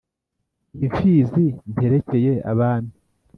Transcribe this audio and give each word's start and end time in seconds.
Iyi 0.85 0.89
Mfzi 1.25 1.45
nterekeye 1.71 2.33
Abami 2.51 2.93